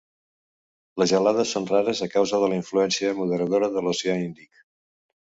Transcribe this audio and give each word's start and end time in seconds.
Les 1.01 1.09
gelades 1.11 1.51
són 1.55 1.67
rares 1.71 2.01
a 2.05 2.07
causa 2.13 2.39
de 2.43 2.49
la 2.53 2.57
influència 2.59 3.11
moderadora 3.19 3.69
de 3.75 3.83
l'oceà 3.89 4.15
Índic. 4.23 4.63